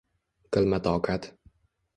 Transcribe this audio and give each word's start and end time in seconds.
Qilma 0.57 0.81
toqat 0.89 1.31